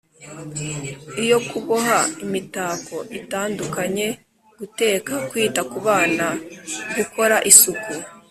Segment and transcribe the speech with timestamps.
[1.23, 4.07] iyo kuboha imitako itandukanye,
[4.59, 6.27] guteka, kwita ku bana,
[6.95, 7.93] gukora isuku